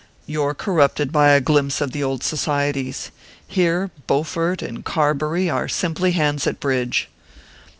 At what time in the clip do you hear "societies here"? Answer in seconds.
2.23-3.91